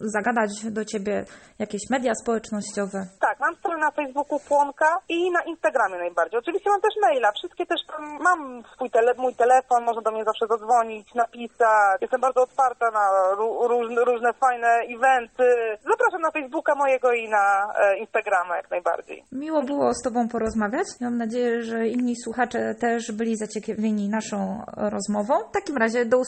zagadać 0.00 0.50
do 0.70 0.84
Ciebie 0.84 1.24
jakieś 1.58 1.80
media 1.90 2.12
społecznościowe? 2.22 2.98
Tak, 3.20 3.40
mam 3.40 3.54
stronę 3.56 3.78
na 3.78 3.90
Facebooku 3.90 4.38
Słonka 4.38 4.98
i 5.08 5.30
na 5.30 5.42
Instagramie 5.42 5.98
najbardziej. 5.98 6.38
Oczywiście 6.38 6.70
mam 6.70 6.80
też 6.80 6.94
maila, 7.02 7.32
wszystkie 7.32 7.66
też 7.66 7.80
tam, 7.90 8.18
mam 8.22 8.62
swój 8.74 8.90
tele, 8.90 9.14
mój 9.18 9.34
telefon, 9.34 9.84
można 9.84 10.02
do 10.02 10.10
mnie 10.10 10.24
zawsze 10.24 10.46
zadzwonić, 10.46 11.14
napisać. 11.14 11.96
Jestem 12.02 12.20
bardzo 12.20 12.40
otwarta 12.42 12.86
na 12.90 13.04
ró- 13.38 13.68
różne, 13.68 14.04
różne 14.04 14.30
fajne 14.32 14.68
eventy. 14.96 15.44
Zapraszam 15.90 16.20
na 16.22 16.30
Facebooka 16.30 16.74
mojego 16.74 17.12
i 17.12 17.28
na 17.28 17.72
e, 17.80 17.98
Instagrama 17.98 18.56
jak 18.56 18.70
najbardziej. 18.70 19.24
Miło 19.32 19.62
było 19.62 19.94
z 19.94 20.02
Tobą 20.02 20.28
porozmawiać. 20.28 20.86
Mam 21.00 21.16
nadzieję, 21.16 21.62
że 21.62 21.86
inni 21.88 22.14
słuchacze 22.24 22.74
też 22.80 23.12
byli 23.12 23.36
zaciekawieni 23.36 24.08
naszą 24.08 24.62
rozmową. 24.76 25.34
W 25.50 25.52
takim 25.52 25.76
razie 25.76 26.04
do 26.04 26.18
usłyszenia 26.18 26.27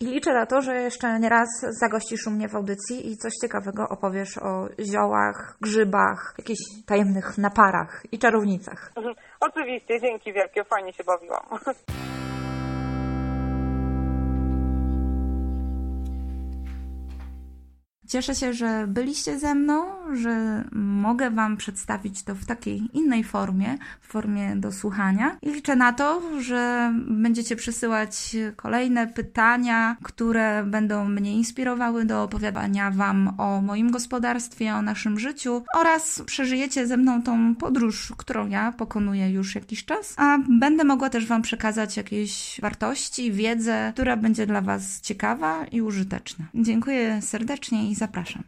i 0.00 0.06
liczę 0.06 0.32
na 0.32 0.46
to, 0.46 0.62
że 0.62 0.74
jeszcze 0.80 1.20
nie 1.20 1.28
raz 1.28 1.48
zagościsz 1.80 2.26
u 2.26 2.30
mnie 2.30 2.48
w 2.48 2.56
audycji 2.56 3.12
i 3.12 3.16
coś 3.16 3.32
ciekawego 3.42 3.88
opowiesz 3.88 4.38
o 4.38 4.68
ziołach, 4.92 5.56
grzybach, 5.60 6.34
jakichś 6.38 6.60
tajemnych 6.86 7.38
naparach 7.38 8.02
i 8.12 8.18
czarownicach. 8.18 8.92
Oczywiście, 9.40 10.00
dzięki 10.00 10.32
wielkie, 10.32 10.64
fajnie 10.64 10.92
się 10.92 11.04
bawiłam. 11.04 11.42
Cieszę 18.08 18.34
się, 18.34 18.52
że 18.52 18.86
byliście 18.88 19.38
ze 19.38 19.54
mną, 19.54 19.84
że 20.12 20.64
mogę 20.72 21.30
Wam 21.30 21.56
przedstawić 21.56 22.22
to 22.22 22.34
w 22.34 22.44
takiej 22.44 22.82
innej 22.92 23.24
formie, 23.24 23.78
w 24.00 24.06
formie 24.06 24.56
do 24.56 24.72
słuchania. 24.72 25.36
I 25.42 25.50
liczę 25.50 25.76
na 25.76 25.92
to, 25.92 26.22
że 26.40 26.92
będziecie 27.08 27.56
przysyłać 27.56 28.36
kolejne 28.56 29.06
pytania, 29.06 29.96
które 30.02 30.64
będą 30.64 31.08
mnie 31.08 31.34
inspirowały 31.34 32.04
do 32.04 32.22
opowiadania 32.22 32.90
Wam 32.90 33.40
o 33.40 33.60
moim 33.60 33.90
gospodarstwie, 33.90 34.74
o 34.74 34.82
naszym 34.82 35.18
życiu 35.18 35.64
oraz 35.74 36.22
przeżyjecie 36.26 36.86
ze 36.86 36.96
mną 36.96 37.22
tą 37.22 37.54
podróż, 37.54 38.12
którą 38.16 38.48
ja 38.48 38.72
pokonuję 38.72 39.30
już 39.30 39.54
jakiś 39.54 39.84
czas, 39.84 40.14
a 40.16 40.38
będę 40.48 40.84
mogła 40.84 41.10
też 41.10 41.26
Wam 41.26 41.42
przekazać 41.42 41.96
jakieś 41.96 42.60
wartości, 42.60 43.32
wiedzę, 43.32 43.92
która 43.94 44.16
będzie 44.16 44.46
dla 44.46 44.60
Was 44.60 45.00
ciekawa 45.00 45.64
i 45.66 45.82
użyteczna. 45.82 46.44
Dziękuję 46.54 47.22
serdecznie 47.22 47.90
zapraszam. 47.94 48.44